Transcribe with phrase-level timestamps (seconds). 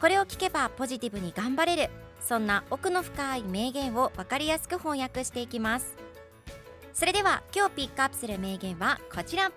[0.00, 5.96] これを聞けばポジティブに頑張れるそんな奥の深い名言を分かりやすく翻訳していきます
[6.92, 9.52] それでは今日ピックアップする名言はこちら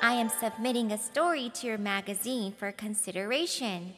[0.00, 3.92] I am submitting a story to your magazine for consideration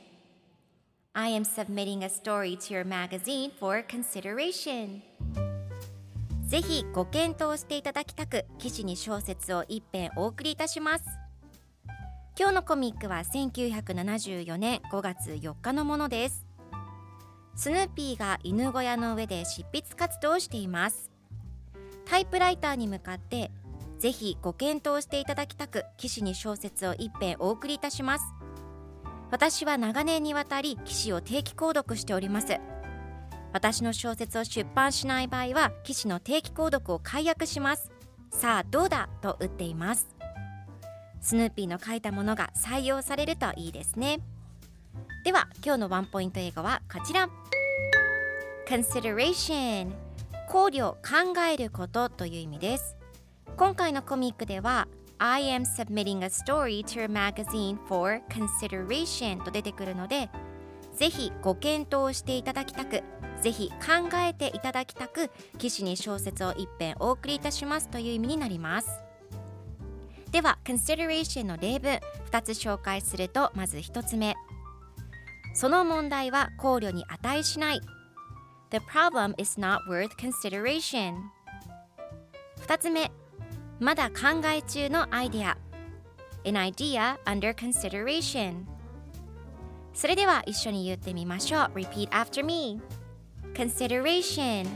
[1.13, 5.03] I am submitting a story to your magazine for consideration
[6.47, 11.26] ぜひご検討していただきたく記事に小説を一編お送りいたします
[12.39, 16.45] 今日のコミックは1974年5月4日のものです。
[17.55, 21.11] スヌーピーが犬小屋の上で執筆活動をしています。
[22.05, 23.51] タイプライターに向かって
[23.99, 28.25] ぜひご検討していただきたく記事に小説を一編お送りいたします。
[29.31, 32.61] 私は長年にわたり記事を定期購読しております。
[33.55, 37.91] 私の小説を出版しない場合は記事の定期購読を解約します。
[38.31, 40.16] さあどうだと打っています。
[41.27, 44.21] スヌーピーの書いたものが採用されるといいですね。
[45.25, 47.29] では今日のワンポイント英語はこちら。
[48.69, 49.91] consideration
[50.49, 52.97] 考慮考えることという意味です。
[53.57, 54.87] 今回のコミックでは
[55.19, 60.31] I am submitting a story to your magazine for consideration と出てくるので
[60.95, 63.03] ぜひご検討していただきたく
[63.43, 69.06] ぜひ考えていただきたく記事に小説を一編お送りいたしますという意味になります。
[70.37, 71.99] では consideration の例文
[72.31, 74.35] 2つ紹介するとまず1つ目
[75.55, 77.81] その問題は考慮に値しない
[78.69, 81.15] The problem is not worth consideration
[82.67, 83.11] 2つ目
[83.81, 85.57] まだ考え中のアイデア
[86.45, 88.67] An idea under consideration
[89.95, 92.79] それでは一緒に言ってみましょう Repeat after me
[93.55, 94.69] Consideration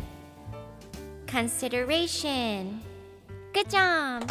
[1.27, 2.81] Consideration
[3.53, 4.25] Good job!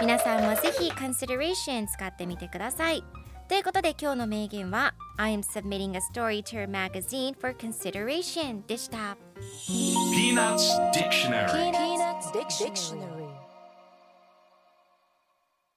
[0.00, 3.02] 皆さんもぜひ Consideration 使ってみてください
[3.48, 9.16] ということで今日の名言は I am submitting a story to your magazine for consideration でした
[9.68, 13.27] Peanuts Dictionary Peanuts Dictionary.